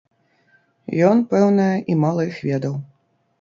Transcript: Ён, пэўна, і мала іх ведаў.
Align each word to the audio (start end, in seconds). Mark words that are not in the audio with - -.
Ён, 1.09 1.21
пэўна, 1.33 1.67
і 1.93 1.99
мала 2.05 2.21
іх 2.31 2.41
ведаў. 2.49 2.75